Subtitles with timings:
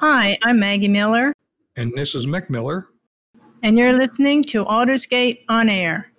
[0.00, 1.32] Hi, I'm Maggie Miller,
[1.76, 2.88] And this is Mick Miller.
[3.62, 6.12] and you're listening to Aldersgate on Air.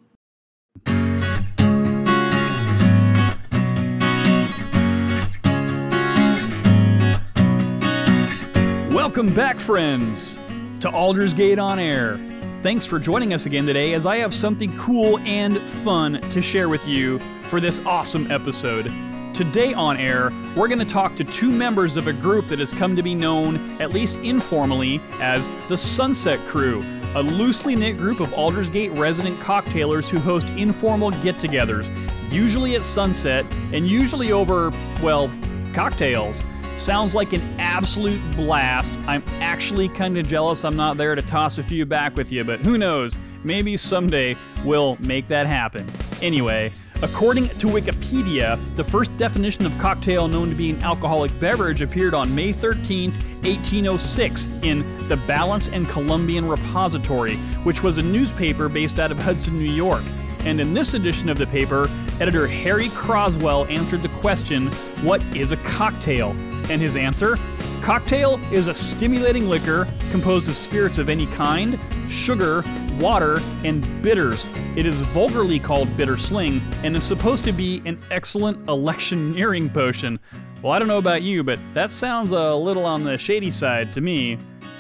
[8.92, 10.36] Welcome back, friends,
[10.82, 12.20] to Aldersgate on Air.
[12.62, 16.70] Thanks for joining us again today as I have something cool and fun to share
[16.70, 18.92] with you for this awesome episode.
[19.38, 22.74] Today on air, we're going to talk to two members of a group that has
[22.74, 26.82] come to be known, at least informally, as the Sunset Crew,
[27.14, 31.88] a loosely knit group of Aldersgate resident cocktailers who host informal get togethers,
[32.32, 34.72] usually at sunset and usually over,
[35.04, 35.30] well,
[35.72, 36.44] cocktails.
[36.76, 38.92] Sounds like an absolute blast.
[39.06, 42.44] I'm actually kind of jealous I'm not there to toss a few back with you,
[42.44, 43.20] but who knows?
[43.44, 45.88] Maybe someday we'll make that happen.
[46.24, 51.82] Anyway, according to Wikipedia, the first definition of cocktail known to be an alcoholic beverage
[51.82, 58.68] appeared on May 13, 1806, in the Balance and Columbian Repository, which was a newspaper
[58.70, 60.04] based out of Hudson, New York.
[60.40, 61.90] And in this edition of the paper,
[62.20, 64.68] editor Harry Croswell answered the question,
[65.04, 66.32] What is a cocktail?
[66.70, 67.38] And his answer
[67.82, 72.64] Cocktail is a stimulating liquor composed of spirits of any kind, sugar,
[73.00, 74.46] water, and bitters.
[74.76, 80.20] It is vulgarly called bitter sling and is supposed to be an excellent electioneering potion.
[80.62, 83.94] Well, I don't know about you, but that sounds a little on the shady side
[83.94, 84.38] to me.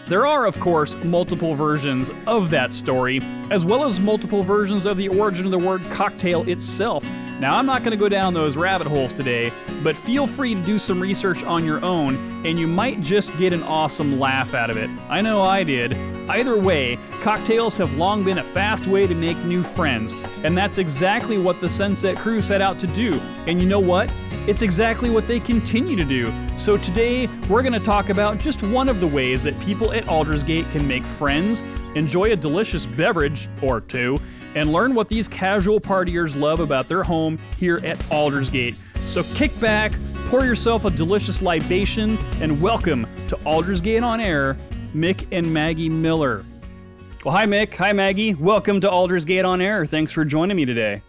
[0.07, 3.19] There are, of course, multiple versions of that story,
[3.51, 7.03] as well as multiple versions of the origin of the word cocktail itself.
[7.39, 9.51] Now, I'm not going to go down those rabbit holes today,
[9.83, 13.53] but feel free to do some research on your own, and you might just get
[13.53, 14.89] an awesome laugh out of it.
[15.09, 15.93] I know I did.
[16.29, 20.77] Either way, cocktails have long been a fast way to make new friends, and that's
[20.77, 23.13] exactly what the Sunset Crew set out to do.
[23.47, 24.11] And you know what?
[24.45, 26.33] It's exactly what they continue to do.
[26.57, 30.05] So today, we're going to talk about just one of the ways that people at
[30.05, 31.61] Aldersgate can make friends,
[31.95, 34.17] enjoy a delicious beverage or two,
[34.55, 38.75] and learn what these casual partiers love about their home here at Aldersgate.
[39.07, 39.93] So kick back,
[40.27, 44.57] pour yourself a delicious libation, and welcome to Aldersgate on Air,
[44.93, 46.45] Mick and Maggie Miller.
[47.23, 47.73] Well, hi, Mick.
[47.75, 48.35] Hi, Maggie.
[48.35, 49.85] Welcome to Aldersgate on Air.
[49.85, 51.01] Thanks for joining me today.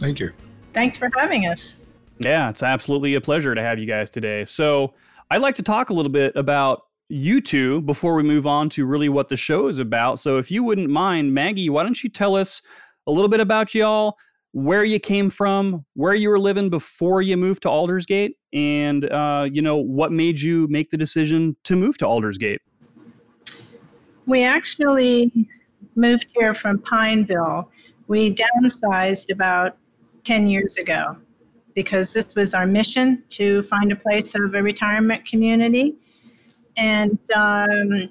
[0.00, 0.32] Thank you.
[0.74, 1.76] Thanks for having us.
[2.18, 4.44] Yeah, it's absolutely a pleasure to have you guys today.
[4.44, 4.92] So,
[5.30, 8.84] I'd like to talk a little bit about you two before we move on to
[8.84, 10.18] really what the show is about.
[10.18, 12.62] So, if you wouldn't mind, Maggie, why don't you tell us
[13.06, 14.18] a little bit about y'all,
[14.56, 19.46] where you came from, where you were living before you moved to Aldersgate, and uh,
[19.52, 22.62] you know what made you make the decision to move to Aldersgate?
[24.24, 25.30] We actually
[25.94, 27.70] moved here from Pineville.
[28.08, 29.76] We downsized about
[30.24, 31.18] 10 years ago
[31.74, 35.96] because this was our mission to find a place of a retirement community.
[36.78, 38.08] And um,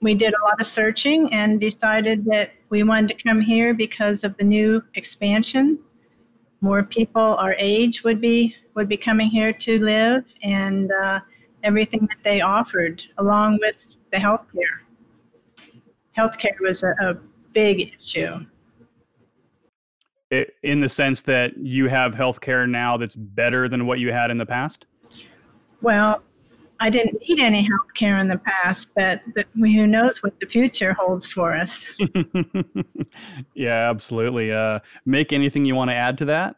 [0.00, 4.24] we did a lot of searching and decided that we wanted to come here because
[4.24, 5.78] of the new expansion.
[6.60, 11.20] More people our age would be would be coming here to live, and uh,
[11.62, 14.82] everything that they offered, along with the health care.
[16.16, 17.14] Healthcare was a, a
[17.52, 18.44] big issue.
[20.32, 24.12] I- In the sense that you have health care now that's better than what you
[24.12, 24.86] had in the past?
[25.82, 26.22] Well,
[26.80, 30.46] I didn't need any health care in the past, but the, who knows what the
[30.46, 31.86] future holds for us.
[33.54, 34.52] yeah, absolutely.
[34.52, 36.56] Uh, Mick anything you want to add to that?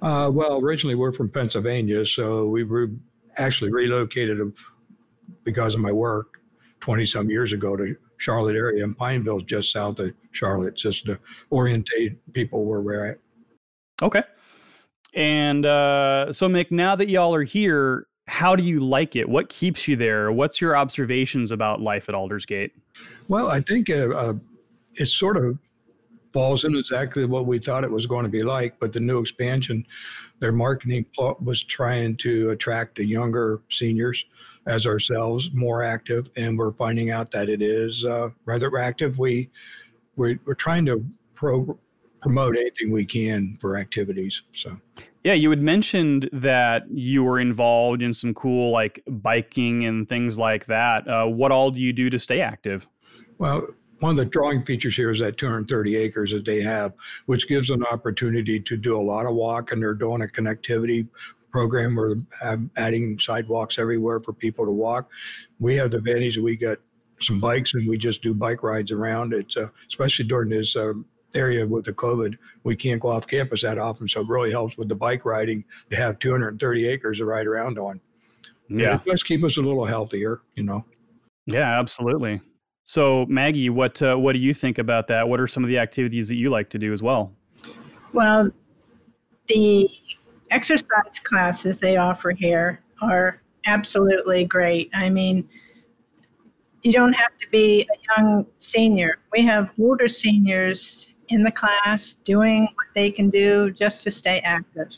[0.00, 2.90] Uh, well, originally we're from Pennsylvania, so we were
[3.36, 4.38] actually relocated
[5.44, 6.38] because of my work
[6.80, 11.18] 20 some years ago to Charlotte area, and Pineville's just south of Charlotte, just to
[11.52, 13.18] orientate people where we're at.
[14.02, 14.22] Okay.
[15.14, 19.28] And uh, so, Mick, now that y'all are here, how do you like it?
[19.28, 20.32] What keeps you there?
[20.32, 22.72] What's your observations about life at Aldersgate?
[23.28, 24.34] Well, I think uh, uh,
[24.96, 25.56] it sort of
[26.32, 29.20] falls in exactly what we thought it was going to be like, but the new
[29.20, 29.86] expansion,
[30.40, 34.24] their marketing was trying to attract the younger seniors
[34.66, 39.16] as ourselves, more active, and we're finding out that it is uh, rather active.
[39.16, 39.48] We
[40.16, 41.06] we're, we're trying to
[41.36, 41.78] pro-
[42.20, 44.42] promote anything we can for activities.
[44.54, 44.76] So
[45.24, 50.36] Yeah, you had mentioned that you were involved in some cool like biking and things
[50.36, 51.08] like that.
[51.08, 52.86] Uh, what all do you do to stay active?
[53.38, 53.66] Well,
[54.00, 56.92] one of the drawing features here is that 230 acres that they have,
[57.24, 59.80] which gives an opportunity to do a lot of walking.
[59.80, 61.08] They're doing a connectivity
[61.50, 62.16] program where
[62.76, 65.10] adding sidewalks everywhere for people to walk.
[65.58, 66.78] We have the advantage that we got
[67.20, 69.32] some bikes and we just do bike rides around.
[69.32, 70.92] It's uh, especially during this uh,
[71.34, 74.76] area with the COVID, we can't go off campus that often, so it really helps
[74.76, 78.00] with the bike riding to have 230 acres to ride around on.
[78.68, 78.96] Yeah.
[78.96, 80.84] It does keep us a little healthier, you know.
[81.46, 82.40] Yeah, absolutely.
[82.84, 85.28] So, Maggie, what uh, what do you think about that?
[85.28, 87.32] What are some of the activities that you like to do as well?
[88.12, 88.50] Well,
[89.48, 89.88] the
[90.50, 94.90] exercise classes they offer here are absolutely great.
[94.94, 95.48] I mean,
[96.82, 99.18] you don't have to be a young senior.
[99.32, 104.40] We have older seniors in the class doing what they can do just to stay
[104.40, 104.88] active.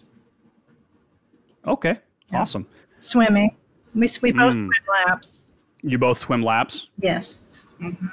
[1.67, 1.99] Okay,
[2.33, 2.41] Yeah.
[2.41, 2.67] awesome.
[3.01, 3.57] Swimming.
[3.95, 4.67] We, we both Mm.
[4.67, 4.71] swim
[5.07, 5.43] laps.
[5.83, 6.89] You both swim laps?
[7.01, 7.61] Yes.
[7.81, 8.11] Mhm.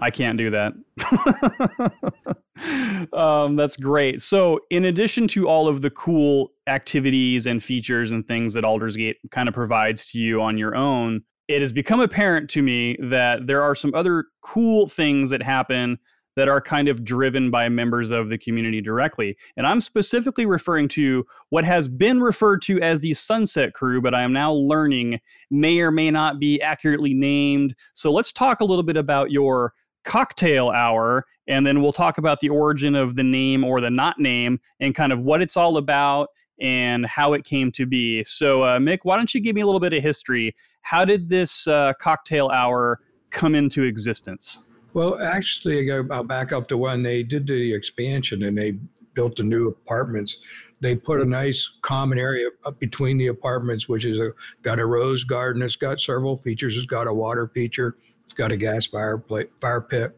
[0.00, 0.74] I can't do that.
[3.12, 4.22] um, that's great.
[4.22, 9.16] So, in addition to all of the cool activities and features and things that Aldersgate
[9.30, 13.46] kind of provides to you on your own, it has become apparent to me that
[13.46, 15.98] there are some other cool things that happen
[16.36, 19.36] that are kind of driven by members of the community directly.
[19.56, 24.14] And I'm specifically referring to what has been referred to as the Sunset Crew, but
[24.14, 25.20] I am now learning
[25.50, 27.74] may or may not be accurately named.
[27.92, 29.72] So let's talk a little bit about your
[30.04, 34.18] cocktail hour, and then we'll talk about the origin of the name or the not
[34.18, 36.28] name and kind of what it's all about
[36.60, 38.22] and how it came to be.
[38.24, 40.54] So, uh, Mick, why don't you give me a little bit of history?
[40.82, 44.62] How did this uh, cocktail hour come into existence?
[44.94, 48.78] Well, actually, I'll back up to when they did the expansion and they
[49.14, 50.36] built the new apartments.
[50.80, 54.30] They put a nice common area up between the apartments, which is a
[54.62, 55.62] got a rose garden.
[55.62, 56.76] It's got several features.
[56.76, 57.96] It's got a water feature.
[58.22, 59.22] It's got a gas fire
[59.60, 60.16] fire pit.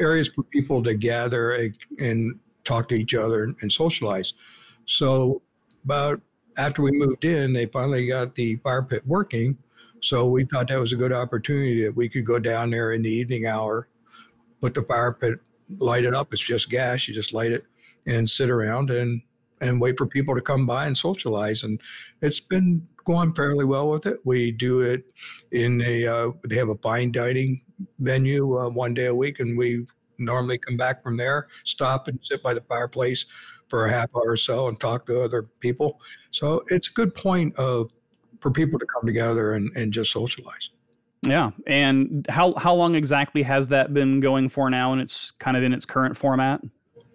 [0.00, 4.32] Areas for people to gather and, and talk to each other and, and socialize.
[4.86, 5.42] So,
[5.84, 6.22] about
[6.56, 9.58] after we moved in, they finally got the fire pit working.
[10.00, 13.02] So we thought that was a good opportunity that we could go down there in
[13.02, 13.88] the evening hour
[14.60, 15.38] put the fire pit,
[15.78, 16.32] light it up.
[16.32, 17.06] It's just gas.
[17.06, 17.64] You just light it
[18.06, 19.22] and sit around and
[19.60, 21.62] and wait for people to come by and socialize.
[21.62, 21.80] And
[22.20, 24.18] it's been going fairly well with it.
[24.24, 25.04] We do it
[25.52, 27.62] in a uh, they have a fine dining
[27.98, 29.86] venue uh, one day a week, and we
[30.18, 33.26] normally come back from there, stop and sit by the fireplace
[33.68, 36.00] for a half hour or so and talk to other people.
[36.30, 37.90] So it's a good point of
[38.40, 40.70] for people to come together and, and just socialize.
[41.22, 44.92] Yeah, and how how long exactly has that been going for now?
[44.92, 46.60] And it's kind of in its current format.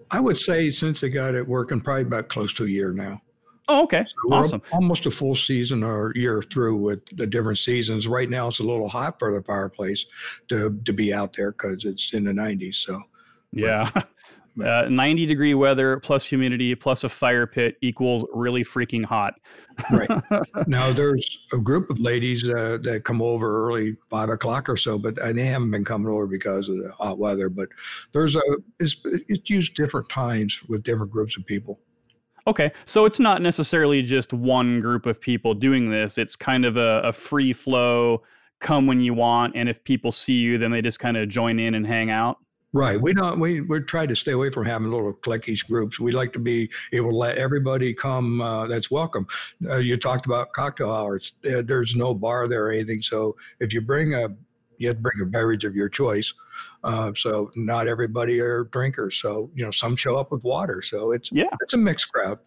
[0.09, 3.21] I would say since they got it working, probably about close to a year now.
[3.69, 4.61] Oh, okay, So awesome.
[4.73, 8.05] almost a full season or year through with the different seasons.
[8.07, 10.05] Right now, it's a little hot for the fireplace
[10.49, 12.75] to to be out there because it's in the 90s.
[12.75, 13.01] So
[13.53, 13.89] Yeah.
[13.93, 14.09] But-
[14.63, 19.33] Uh, 90 degree weather plus humidity plus a fire pit equals really freaking hot.
[19.91, 20.09] Right.
[20.67, 24.97] now there's a group of ladies uh, that come over early five o'clock or so,
[24.97, 27.49] but and they haven't been coming over because of the hot weather.
[27.49, 27.69] But
[28.11, 28.41] there's a
[28.79, 31.79] it's, it's used different times with different groups of people.
[32.47, 36.17] Okay, so it's not necessarily just one group of people doing this.
[36.17, 38.23] It's kind of a, a free flow,
[38.59, 41.59] come when you want, and if people see you, then they just kind of join
[41.59, 42.37] in and hang out.
[42.73, 42.99] Right.
[43.01, 43.37] We don't.
[43.39, 45.99] We we try to stay away from having little cliquish groups.
[45.99, 48.39] We like to be able to let everybody come.
[48.39, 49.27] Uh, that's welcome.
[49.69, 51.33] Uh, you talked about cocktail hours.
[51.45, 53.01] Uh, there's no bar there or anything.
[53.01, 54.29] So if you bring a,
[54.77, 56.33] you have to bring a beverage of your choice.
[56.85, 59.17] Uh, so not everybody are drinkers.
[59.21, 60.81] So you know some show up with water.
[60.81, 61.49] So it's Yeah.
[61.61, 62.39] it's a mixed crowd.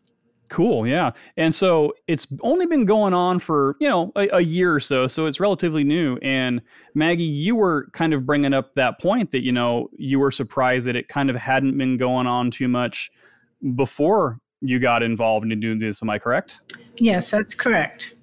[0.51, 1.13] Cool, yeah.
[1.37, 5.07] And so it's only been going on for, you know, a, a year or so.
[5.07, 6.19] So it's relatively new.
[6.23, 6.61] And
[6.95, 10.87] Maggie, you were kind of bringing up that point that, you know, you were surprised
[10.87, 13.11] that it kind of hadn't been going on too much
[13.75, 16.03] before you got involved in doing this.
[16.03, 16.61] Am I correct?
[16.99, 18.15] Yes, that's correct.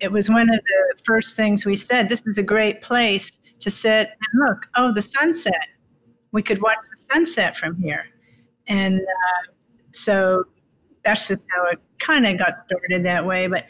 [0.00, 2.08] It was one of the first things we said.
[2.08, 4.66] This is a great place to sit and look.
[4.76, 5.68] Oh, the sunset.
[6.32, 8.04] We could watch the sunset from here.
[8.66, 9.52] And uh,
[9.92, 10.44] so
[11.08, 13.46] that's just how it kind of got started that way.
[13.46, 13.64] But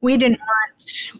[0.00, 1.12] we didn't want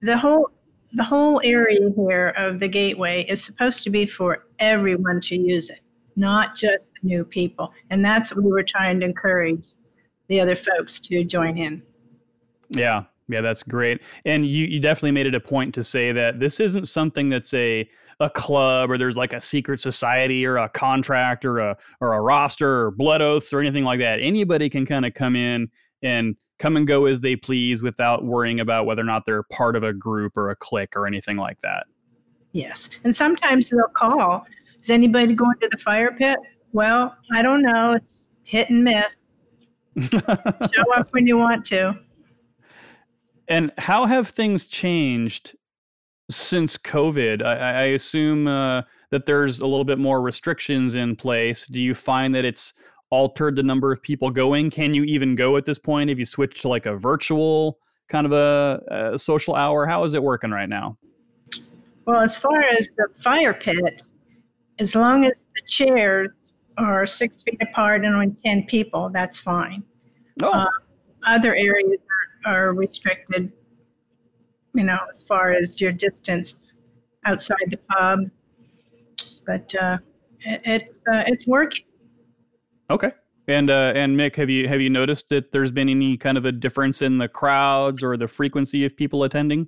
[0.00, 0.50] the whole
[0.92, 5.70] the whole area here of the gateway is supposed to be for everyone to use
[5.70, 5.80] it,
[6.16, 7.72] not just the new people.
[7.90, 9.62] And that's what we were trying to encourage
[10.28, 11.82] the other folks to join in.
[12.70, 13.04] Yeah.
[13.30, 14.00] Yeah, that's great.
[14.24, 17.52] And you, you definitely made it a point to say that this isn't something that's
[17.52, 17.86] a
[18.20, 22.20] a club or there's like a secret society or a contract or a or a
[22.20, 24.20] roster or blood oaths or anything like that.
[24.20, 25.70] Anybody can kind of come in
[26.02, 29.76] and come and go as they please without worrying about whether or not they're part
[29.76, 31.86] of a group or a clique or anything like that.
[32.52, 32.90] Yes.
[33.04, 34.44] And sometimes they'll call.
[34.82, 36.38] Is anybody going to the fire pit?
[36.72, 37.92] Well, I don't know.
[37.92, 39.16] It's hit and miss.
[40.00, 41.98] Show up when you want to.
[43.48, 45.54] And how have things changed
[46.30, 47.44] since COVID?
[47.44, 51.66] I, I assume uh, that there's a little bit more restrictions in place.
[51.66, 52.74] Do you find that it's
[53.10, 54.70] altered the number of people going?
[54.70, 58.26] Can you even go at this point if you switch to like a virtual kind
[58.26, 59.86] of a, a social hour?
[59.86, 60.98] How is it working right now?
[62.06, 64.02] Well, as far as the fire pit,
[64.78, 66.28] as long as the chairs
[66.78, 69.82] are six feet apart and only 10 people, that's fine.
[70.42, 70.66] Oh, Uh,
[71.26, 71.98] other areas
[72.46, 73.52] are, are restricted,
[74.78, 76.72] you know, as far as your distance
[77.26, 78.30] outside the pub.
[79.44, 79.98] But uh,
[80.40, 81.84] it, it's uh, it's working.
[82.88, 83.12] okay.
[83.48, 86.44] And uh, and Mick, have you have you noticed that there's been any kind of
[86.44, 89.66] a difference in the crowds or the frequency of people attending?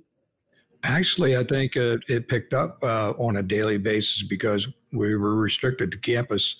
[0.83, 5.35] Actually, I think uh, it picked up uh, on a daily basis because we were
[5.35, 6.55] restricted to campus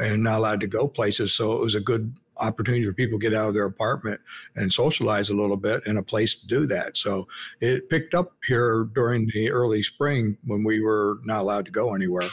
[0.00, 1.34] and not allowed to go places.
[1.34, 4.20] So it was a good opportunity for people to get out of their apartment
[4.56, 6.96] and socialize a little bit and a place to do that.
[6.96, 7.28] So
[7.60, 11.94] it picked up here during the early spring when we were not allowed to go
[11.94, 12.28] anywhere.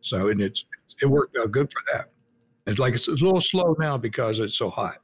[0.00, 0.64] So and it's
[1.02, 2.10] it worked out good for that.
[2.66, 4.98] It's like it's a little slow now because it's so hot.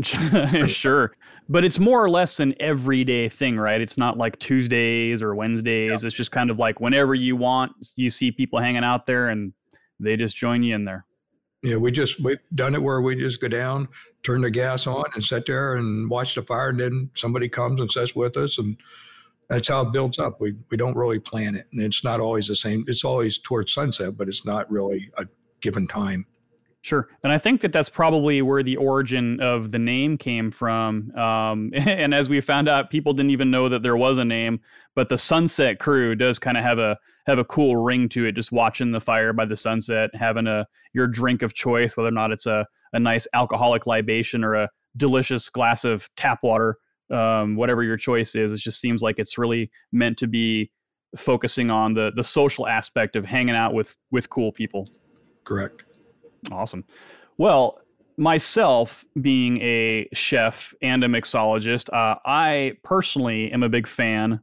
[0.02, 1.12] sure.
[1.48, 3.80] But it's more or less an everyday thing, right?
[3.80, 6.04] It's not like Tuesdays or Wednesdays.
[6.04, 9.52] It's just kind of like whenever you want, you see people hanging out there and
[10.00, 11.04] they just join you in there.
[11.62, 13.88] Yeah, we just we've done it where we just go down,
[14.24, 17.80] turn the gas on, and sit there and watch the fire, and then somebody comes
[17.80, 18.76] and sits with us, and
[19.48, 20.40] that's how it builds up.
[20.40, 22.84] We we don't really plan it, and it's not always the same.
[22.88, 25.26] It's always towards sunset, but it's not really a
[25.60, 26.26] given time.
[26.82, 27.08] Sure.
[27.22, 31.12] And I think that that's probably where the origin of the name came from.
[31.16, 34.60] Um, and as we found out, people didn't even know that there was a name,
[34.96, 38.32] but the Sunset Crew does kind of have a have a cool ring to it.
[38.32, 42.12] Just watching the fire by the sunset, having a your drink of choice, whether or
[42.12, 46.78] not it's a, a nice alcoholic libation or a delicious glass of tap water,
[47.10, 48.50] um, whatever your choice is.
[48.50, 50.72] It just seems like it's really meant to be
[51.16, 54.88] focusing on the the social aspect of hanging out with with cool people.
[55.44, 55.84] Correct.
[56.50, 56.84] Awesome.
[57.38, 57.78] Well,
[58.16, 64.40] myself being a chef and a mixologist, uh, I personally am a big fan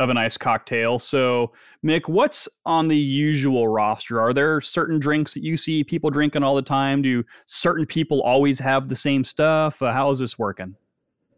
[0.00, 0.98] of a nice cocktail.
[0.98, 1.52] So,
[1.84, 4.20] Mick, what's on the usual roster?
[4.20, 7.02] Are there certain drinks that you see people drinking all the time?
[7.02, 9.80] Do certain people always have the same stuff?
[9.80, 10.74] Uh, how is this working?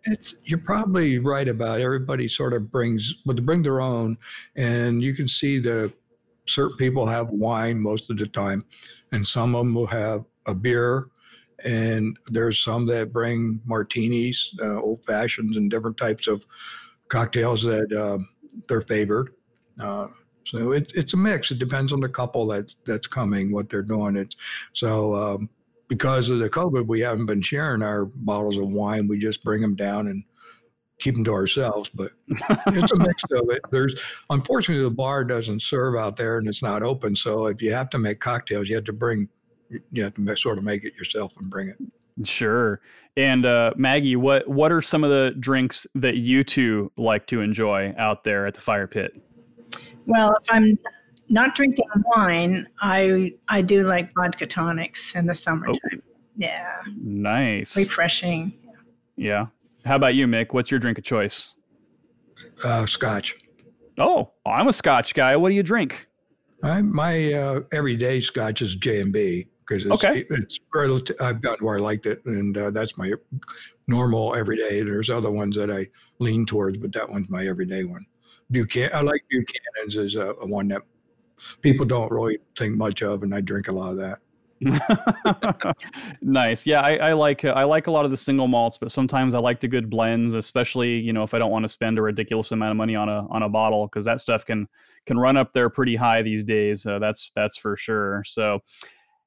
[0.06, 4.18] It's you're probably right about everybody sort of brings but they bring their own
[4.54, 5.90] and you can see the
[6.46, 8.64] certain people have wine most of the time
[9.12, 11.08] and some of them will have a beer
[11.64, 16.44] and there's some that bring martinis uh, old fashions and different types of
[17.08, 18.28] cocktails that um,
[18.68, 19.34] they're favored.
[19.80, 20.08] Uh,
[20.46, 21.50] so it, it's a mix.
[21.50, 24.16] It depends on the couple that's that's coming what they're doing.
[24.16, 24.36] It's
[24.72, 25.48] so um,
[25.88, 29.08] because of the COVID, we haven't been sharing our bottles of wine.
[29.08, 30.22] We just bring them down and
[30.98, 31.90] keep them to ourselves.
[31.92, 33.60] But it's a mix of it.
[33.70, 33.94] There's
[34.30, 37.16] unfortunately the bar doesn't serve out there and it's not open.
[37.16, 39.28] So if you have to make cocktails, you have to bring
[39.90, 41.76] you have to sort of make it yourself and bring it.
[42.22, 42.80] Sure.
[43.16, 47.40] And uh, Maggie, what what are some of the drinks that you two like to
[47.40, 49.20] enjoy out there at the fire pit?
[50.06, 50.78] Well, if I'm
[51.28, 56.02] not drinking wine, I I do like vodka tonics in the summertime.
[56.36, 57.76] Yeah, Nice.
[57.76, 58.52] refreshing.
[59.16, 59.46] Yeah.
[59.84, 60.52] How about you, Mick?
[60.54, 61.54] What's your drink of choice?
[62.62, 63.36] Uh, scotch.
[63.98, 65.36] Oh, I'm a Scotch guy.
[65.36, 66.06] What do you drink?
[66.62, 70.24] I, my uh, everyday scotch is J and B because it's, Okay.
[70.30, 70.58] it's
[71.20, 73.12] I've gotten where I liked it, and uh, that's my
[73.86, 74.82] normal everyday.
[74.82, 75.86] There's other ones that I
[76.18, 78.04] lean towards, but that one's my everyday one.
[78.50, 80.82] Buchanan, I like Buchanan's is a, a one that
[81.60, 84.18] people don't really think much of, and I drink a lot of that.
[86.22, 86.66] nice.
[86.66, 89.34] Yeah, I, I like uh, I like a lot of the single malts, but sometimes
[89.34, 92.02] I like the good blends, especially you know if I don't want to spend a
[92.02, 94.66] ridiculous amount of money on a on a bottle because that stuff can
[95.06, 96.86] can run up there pretty high these days.
[96.86, 98.22] Uh, that's that's for sure.
[98.26, 98.60] So,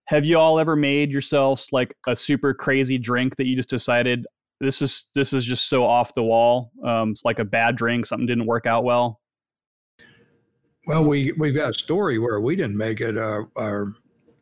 [0.06, 4.25] have you all ever made yourselves like a super crazy drink that you just decided
[4.60, 6.72] this is this is just so off the wall?
[6.84, 9.22] Um, it's like a bad drink, something didn't work out well.
[10.88, 13.17] Well, we we've got a story where we didn't make it.
[13.17, 13.94] Uh, our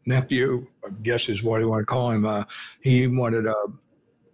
[0.06, 2.26] nephew, I guess is what you want to call him.
[2.26, 2.44] Uh,
[2.82, 3.56] he wanted a,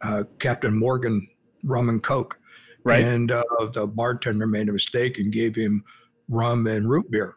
[0.01, 1.27] uh Captain Morgan
[1.63, 2.39] rum and coke,
[2.83, 3.03] Right.
[3.03, 5.83] And uh, the bartender made a mistake and gave him
[6.29, 7.35] rum and root beer,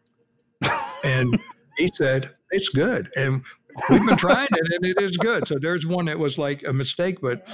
[1.04, 1.38] and
[1.76, 3.10] he said it's good.
[3.16, 3.42] And
[3.90, 5.46] we've been trying it, and it is good.
[5.46, 7.46] So there's one that was like a mistake, but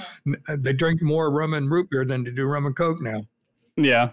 [0.47, 3.23] they drink more rum and root beer than they do rum and coke now.
[3.75, 4.11] Yeah.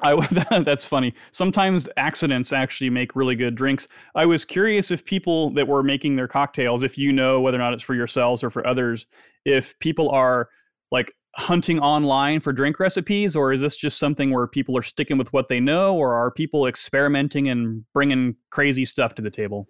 [0.00, 0.14] I
[0.64, 1.14] that's funny.
[1.32, 3.88] Sometimes accidents actually make really good drinks.
[4.14, 7.60] I was curious if people that were making their cocktails, if you know whether or
[7.60, 9.06] not it's for yourselves or for others,
[9.44, 10.48] if people are
[10.90, 15.18] like hunting online for drink recipes, or is this just something where people are sticking
[15.18, 19.66] with what they know, or are people experimenting and bringing crazy stuff to the table?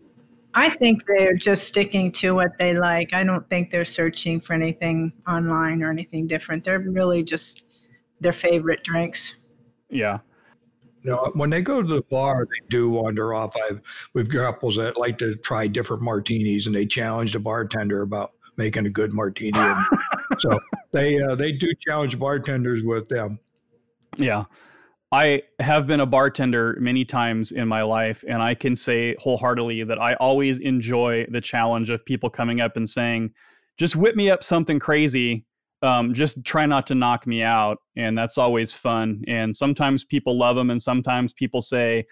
[0.55, 3.15] I think they're just sticking to what they like.
[3.15, 6.65] I don't think they're searching for anything online or anything different.
[6.65, 7.63] They're really just
[8.21, 9.37] their favorite drinks.
[9.93, 10.19] Yeah.
[11.05, 13.55] You know, when they go to the bar, they do wander off.
[13.69, 13.81] I've
[14.15, 18.33] we've got couples that like to try different martinis, and they challenge the bartender about
[18.57, 19.59] making a good martini.
[20.39, 20.61] so
[20.93, 23.39] they uh, they do challenge bartenders with them.
[24.17, 24.45] Yeah.
[25.11, 29.85] I have been a bartender many times in my life, and I can say wholeheartedly
[29.85, 33.35] that I always enjoy the challenge of people coming up and saying,
[33.77, 35.45] just whip me up something crazy.
[35.83, 37.79] Um, just try not to knock me out.
[37.97, 39.25] And that's always fun.
[39.27, 42.07] And sometimes people love them, and sometimes people say,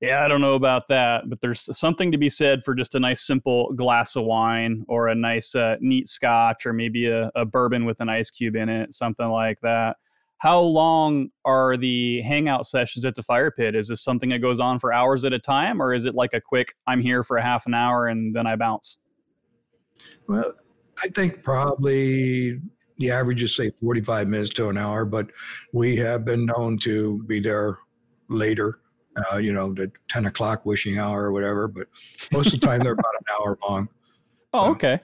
[0.00, 3.00] yeah, I don't know about that, but there's something to be said for just a
[3.00, 7.44] nice, simple glass of wine or a nice, uh, neat scotch or maybe a, a
[7.44, 9.96] bourbon with an ice cube in it, something like that
[10.40, 13.74] how long are the hangout sessions at the fire pit?
[13.74, 16.32] Is this something that goes on for hours at a time, or is it like
[16.32, 18.98] a quick, I'm here for a half an hour and then I bounce?
[20.26, 20.54] Well,
[21.02, 22.58] I think probably
[23.00, 25.26] the average is say 45 minutes to an hour, but
[25.72, 27.78] we have been known to be there
[28.28, 28.78] later,
[29.32, 31.88] uh, you know, the 10 o'clock wishing hour or whatever, but
[32.32, 33.88] most of the time they're about an hour long.
[34.52, 34.98] Oh, okay.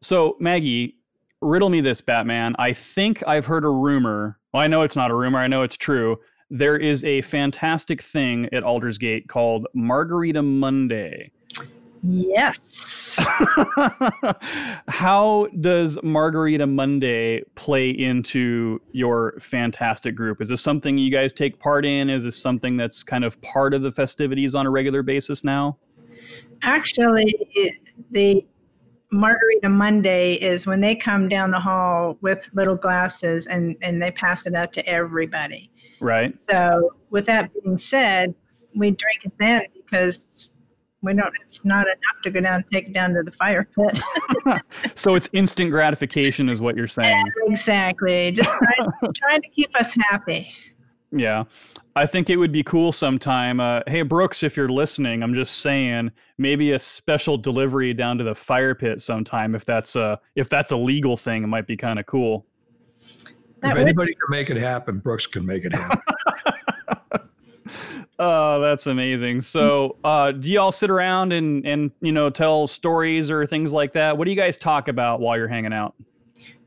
[0.00, 0.96] So, Maggie,
[1.42, 2.56] riddle me this, Batman.
[2.58, 5.38] I think I've heard a rumor well, I know it's not a rumor.
[5.38, 6.18] I know it's true.
[6.50, 11.30] There is a fantastic thing at Aldersgate called Margarita Monday.
[12.02, 12.89] Yes.
[14.88, 20.40] How does Margarita Monday play into your fantastic group?
[20.40, 22.10] Is this something you guys take part in?
[22.10, 25.78] Is this something that's kind of part of the festivities on a regular basis now?
[26.62, 27.34] Actually,
[28.10, 28.44] the
[29.10, 34.10] Margarita Monday is when they come down the hall with little glasses and, and they
[34.10, 35.70] pass it out to everybody.
[36.00, 36.38] Right.
[36.38, 38.34] So, with that being said,
[38.74, 40.54] we drink it then because
[41.02, 41.32] we don't.
[41.42, 44.62] It's not enough to go down and take it down to the fire pit.
[44.94, 47.24] so it's instant gratification, is what you're saying.
[47.26, 48.32] Yeah, exactly.
[48.32, 50.52] Just trying, trying to keep us happy.
[51.12, 51.44] Yeah.
[51.96, 53.60] I think it would be cool sometime.
[53.60, 58.24] Uh, hey, Brooks, if you're listening, I'm just saying maybe a special delivery down to
[58.24, 59.54] the fire pit sometime.
[59.54, 62.46] If that's a if that's a legal thing, it might be kind of cool.
[63.60, 66.00] That if would- anybody can make it happen, Brooks can make it happen.
[68.18, 69.40] oh, that's amazing.
[69.40, 73.92] So, uh, do y'all sit around and and you know tell stories or things like
[73.94, 74.16] that?
[74.16, 75.94] What do you guys talk about while you're hanging out?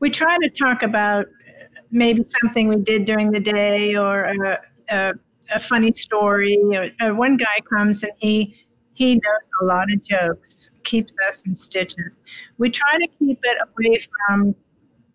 [0.00, 1.26] We try to talk about
[1.90, 5.14] maybe something we did during the day or a, a,
[5.54, 6.58] a funny story.
[7.00, 8.56] Uh, one guy comes and he
[8.94, 12.16] he knows a lot of jokes, keeps us in stitches.
[12.58, 14.54] We try to keep it away from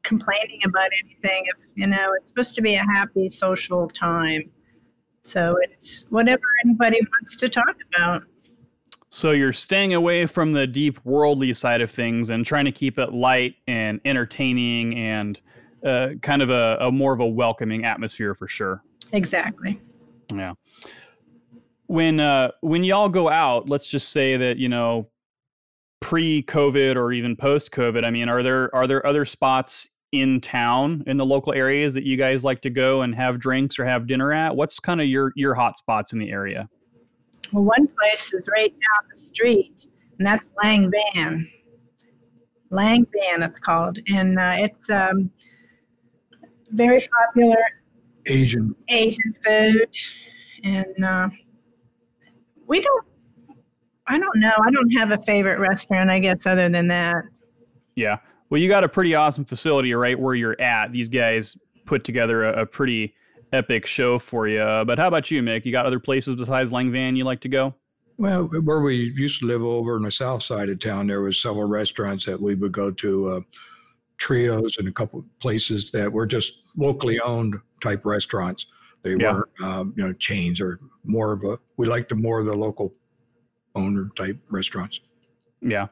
[0.03, 1.43] complaining about anything.
[1.45, 4.49] If you know, it's supposed to be a happy social time.
[5.21, 8.23] So it's whatever anybody wants to talk about.
[9.11, 12.99] So you're staying away from the deep worldly side of things and trying to keep
[12.99, 15.41] it light and entertaining and
[15.83, 18.83] uh, kind of a, a more of a welcoming atmosphere for sure.
[19.11, 19.79] Exactly.
[20.33, 20.53] Yeah.
[21.87, 25.09] When uh, when y'all go out, let's just say that you know
[26.01, 28.05] pre-COVID or even post-COVID.
[28.05, 32.03] I mean, are there are there other spots in town in the local areas that
[32.03, 34.55] you guys like to go and have drinks or have dinner at?
[34.55, 36.69] What's kind of your your hot spots in the area?
[37.51, 39.85] Well, one place is right down the street,
[40.17, 41.49] and that's Lang Van.
[42.71, 45.31] Lang Van, it's called, and uh, it's um,
[46.71, 47.57] very popular
[48.25, 49.89] Asian Asian food,
[50.63, 51.29] and uh,
[52.67, 53.05] we don't.
[54.07, 54.53] I don't know.
[54.65, 56.09] I don't have a favorite restaurant.
[56.09, 57.23] I guess other than that.
[57.95, 58.17] Yeah.
[58.49, 60.91] Well, you got a pretty awesome facility right where you're at.
[60.91, 63.13] These guys put together a, a pretty
[63.53, 64.83] epic show for you.
[64.85, 65.65] But how about you, Mick?
[65.65, 67.73] You got other places besides Lang Van you like to go?
[68.17, 71.41] Well, where we used to live over in the south side of town, there was
[71.41, 73.29] several restaurants that we would go to.
[73.29, 73.41] Uh,
[74.19, 78.67] trios and a couple places that were just locally owned type restaurants.
[79.01, 79.33] They yeah.
[79.33, 81.57] weren't, um, you know, chains or more of a.
[81.77, 82.93] We liked the more of the local
[83.75, 84.99] owner type restaurants.
[85.61, 85.87] Yeah.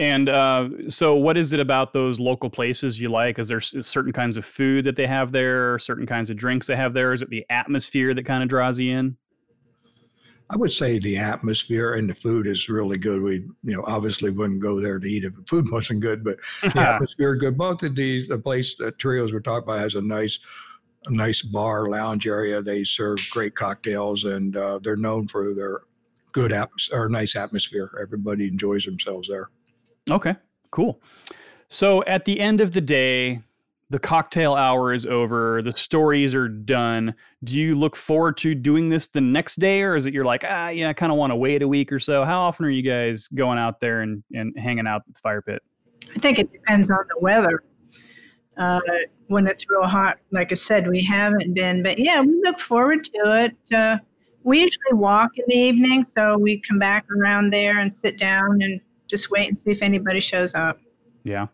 [0.00, 3.38] And uh, so, what is it about those local places you like?
[3.38, 6.74] Is there certain kinds of food that they have there, certain kinds of drinks they
[6.74, 7.12] have there?
[7.12, 9.18] Is it the atmosphere that kind of draws you in?
[10.48, 13.20] I would say the atmosphere and the food is really good.
[13.20, 16.38] We, you know, obviously wouldn't go there to eat if the food wasn't good, but
[16.62, 17.58] the atmosphere good.
[17.58, 20.38] Both of these, the place that Trios we're talking about has a nice,
[21.08, 22.62] a nice bar lounge area.
[22.62, 25.82] They serve great cocktails, and uh, they're known for their
[26.32, 27.90] good atmosphere or nice atmosphere.
[28.00, 29.50] Everybody enjoys themselves there.
[30.08, 30.36] Okay,
[30.70, 31.02] cool.
[31.68, 33.40] So at the end of the day,
[33.90, 37.12] the cocktail hour is over, the stories are done.
[37.42, 40.44] Do you look forward to doing this the next day, or is it you're like,
[40.46, 42.24] ah, yeah, I kind of want to wait a week or so?
[42.24, 45.42] How often are you guys going out there and, and hanging out at the fire
[45.42, 45.60] pit?
[46.14, 47.62] I think it depends on the weather.
[48.60, 48.80] uh,
[49.28, 50.18] when it's real hot.
[50.30, 53.74] Like I said, we haven't been, but yeah, we look forward to it.
[53.74, 53.98] Uh,
[54.42, 58.62] we usually walk in the evening, so we come back around there and sit down
[58.62, 58.80] and
[59.10, 60.78] just wait and see if anybody shows up.
[61.24, 61.48] Yeah.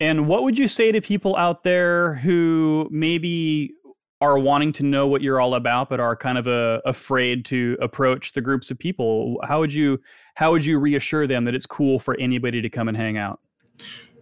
[0.00, 3.72] And what would you say to people out there who maybe
[4.20, 7.76] are wanting to know what you're all about but are kind of uh, afraid to
[7.80, 9.40] approach the groups of people?
[9.44, 10.00] How would you
[10.34, 13.40] how would you reassure them that it's cool for anybody to come and hang out?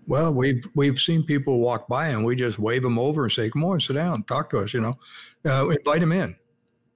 [0.06, 3.50] Well, we've we've seen people walk by and we just wave them over and say,
[3.50, 4.94] "Come on, sit down, talk to us." You know,
[5.44, 6.36] uh, invite them in.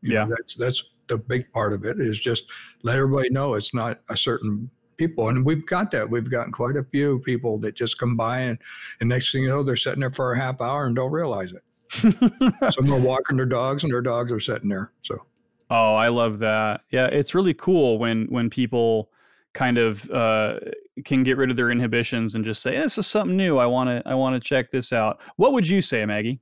[0.02, 2.44] You yeah, know, that's that's the big part of it is just
[2.82, 6.10] let everybody know it's not a certain people, and we've got that.
[6.10, 8.58] We've gotten quite a few people that just come by and,
[9.00, 11.52] and next thing you know, they're sitting there for a half hour and don't realize
[11.52, 11.64] it.
[12.74, 14.92] Some are walking their dogs, and their dogs are sitting there.
[15.00, 15.24] So.
[15.70, 16.82] Oh, I love that.
[16.90, 19.10] Yeah, it's really cool when when people
[19.54, 20.58] kind of uh,
[21.04, 23.56] can get rid of their inhibitions and just say, "This is something new.
[23.56, 26.40] I want to I want to check this out." What would you say, Maggie?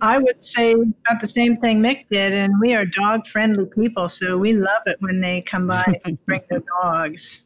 [0.00, 4.08] I would say about the same thing Mick did, and we are dog friendly people,
[4.08, 7.45] so we love it when they come by and bring their dogs.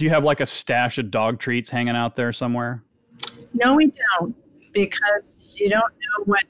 [0.00, 2.82] Do you have like a stash of dog treats hanging out there somewhere?
[3.52, 4.34] No, we don't,
[4.72, 6.44] because you don't know what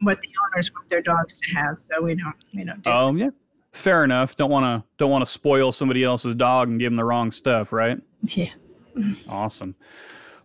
[0.00, 2.82] what the owners want their dogs to have, so we don't we don't.
[2.82, 3.30] Do um, yeah,
[3.70, 4.34] fair enough.
[4.34, 7.30] Don't want to don't want to spoil somebody else's dog and give them the wrong
[7.30, 8.00] stuff, right?
[8.22, 8.50] Yeah.
[9.28, 9.76] Awesome.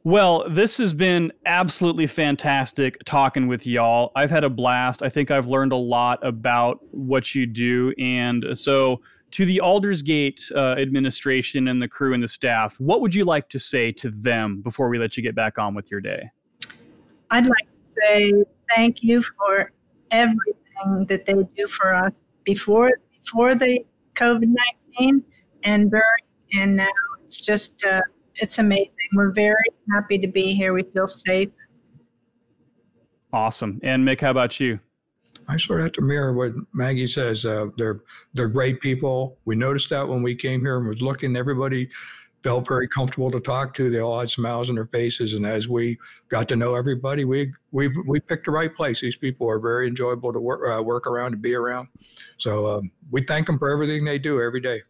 [0.04, 4.12] Well, this has been absolutely fantastic talking with y'all.
[4.15, 5.02] I've had a blast.
[5.02, 7.91] I think I've learned a lot about what you do.
[7.97, 9.02] And so,
[9.34, 13.50] to the Aldersgate uh, administration and the crew and the staff, what would you like
[13.50, 16.30] to say to them before we let you get back on with your day?
[17.32, 18.34] I'd like to say
[18.76, 19.72] thank you for
[20.12, 22.91] everything that they do for us before
[23.24, 23.84] before the
[24.15, 25.24] COVID nineteen
[25.63, 26.04] and during
[26.54, 26.88] and now.
[27.24, 28.02] It's just uh,
[28.36, 29.10] it's amazing.
[29.13, 29.56] We're very
[29.91, 30.74] happy to be here.
[30.74, 31.50] We feel safe.
[33.32, 33.80] Awesome.
[33.82, 34.80] And Mick, how about you?
[35.48, 37.46] I sort of have to mirror what Maggie says.
[37.46, 38.02] Uh, they're
[38.34, 39.38] they're great people.
[39.46, 41.90] We noticed that when we came here and was looking, everybody
[42.44, 43.90] felt very comfortable to talk to.
[43.90, 45.98] They all had smiles on their faces, and as we
[46.30, 49.02] got to know everybody, we we we picked the right place.
[49.02, 51.88] These people are very enjoyable to work uh, work around to be around.
[52.38, 54.82] So um, we thank them for everything they do every day.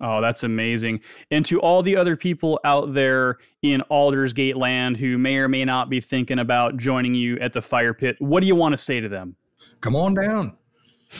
[0.00, 1.00] Oh, that's amazing.
[1.30, 5.64] And to all the other people out there in Aldersgate land who may or may
[5.64, 8.76] not be thinking about joining you at the fire pit, what do you want to
[8.76, 9.36] say to them?
[9.86, 10.56] Come on down.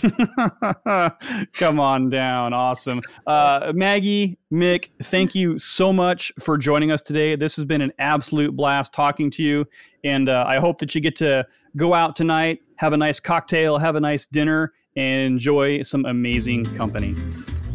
[1.53, 2.53] Come on down.
[2.53, 3.01] Awesome.
[3.25, 7.37] Uh, Maggie, Mick, thank you so much for joining us today.
[7.37, 9.67] This has been an absolute blast talking to you.
[10.03, 13.79] And uh, I hope that you get to go out tonight, have a nice cocktail,
[13.79, 17.15] have a nice dinner, and enjoy some amazing company.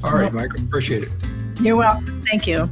[0.03, 0.59] All right, Michael.
[0.59, 1.09] Appreciate it.
[1.61, 2.21] You're welcome.
[2.23, 2.69] Thank you.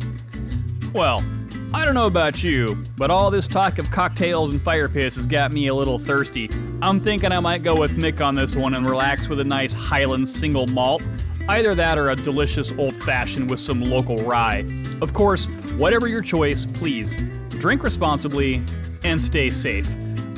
[0.94, 1.24] Well,
[1.72, 5.28] I don't know about you, but all this talk of cocktails and fire pits has
[5.28, 6.50] got me a little thirsty.
[6.82, 9.72] I'm thinking I might go with Mick on this one and relax with a nice
[9.72, 11.04] Highland single malt.
[11.48, 14.66] Either that or a delicious old fashioned with some local rye.
[15.00, 15.46] Of course,
[15.78, 17.16] whatever your choice, please
[17.50, 18.64] drink responsibly
[19.04, 19.88] and stay safe.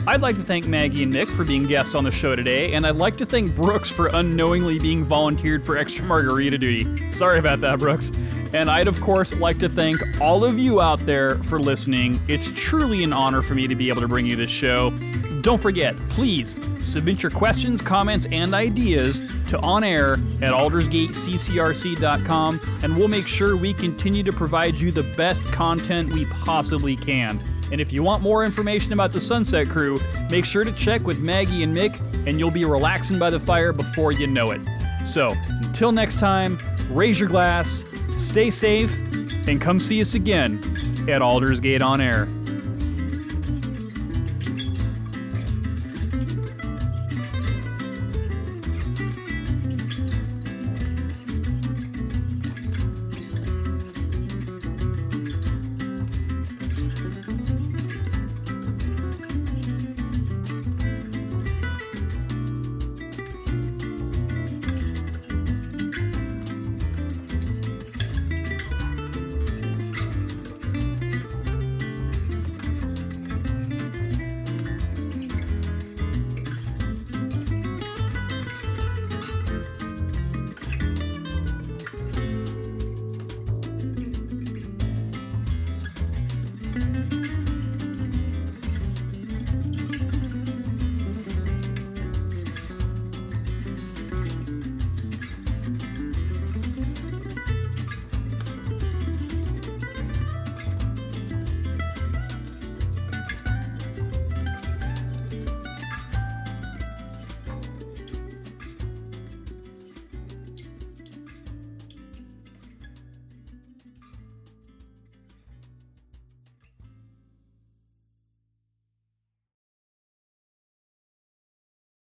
[0.08, 2.88] I'd like to thank Maggie and Mick for being guests on the show today, and
[2.88, 7.12] I'd like to thank Brooks for unknowingly being volunteered for extra margarita duty.
[7.12, 8.12] Sorry about that, Brooks.
[8.52, 12.20] And I'd, of course, like to thank all of you out there for listening.
[12.28, 14.90] It's truly an honor for me to be able to bring you this show.
[15.42, 23.08] Don't forget, please submit your questions, comments, and ideas to onair at aldersgateccrc.com, and we'll
[23.08, 27.40] make sure we continue to provide you the best content we possibly can.
[27.72, 29.98] And if you want more information about the Sunset Crew,
[30.30, 33.72] make sure to check with Maggie and Mick, and you'll be relaxing by the fire
[33.72, 34.62] before you know it.
[35.06, 37.86] So, until next time, raise your glass,
[38.18, 38.94] stay safe,
[39.48, 40.60] and come see us again
[41.10, 42.28] at Aldersgate On Air.